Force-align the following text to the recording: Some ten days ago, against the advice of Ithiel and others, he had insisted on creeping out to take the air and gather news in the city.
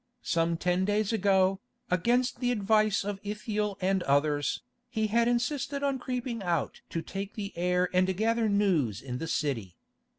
Some 0.23 0.57
ten 0.57 0.83
days 0.83 1.13
ago, 1.13 1.59
against 1.91 2.39
the 2.39 2.51
advice 2.51 3.03
of 3.03 3.19
Ithiel 3.21 3.77
and 3.81 4.01
others, 4.01 4.63
he 4.89 5.05
had 5.05 5.27
insisted 5.27 5.83
on 5.83 5.99
creeping 5.99 6.41
out 6.41 6.81
to 6.89 7.03
take 7.03 7.35
the 7.35 7.53
air 7.55 7.87
and 7.93 8.17
gather 8.17 8.49
news 8.49 9.03
in 9.03 9.19
the 9.19 9.27
city. 9.27 9.75